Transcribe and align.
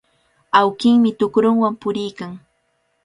Awkinmi 0.59 1.09
tukrunwan 1.19 1.73
puriykan. 1.81 2.31